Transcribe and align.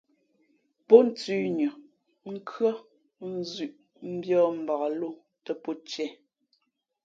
Pó 0.87 0.95
nthʉ̌nʉα, 1.07 1.69
nkhʉ́ά, 2.33 2.71
nzʉ̄ʼ 3.33 3.73
mbiᾱᾱ 4.13 4.45
mbak 4.61 4.83
lō 4.99 5.07
pó 5.63 5.71
tiē. 5.87 6.07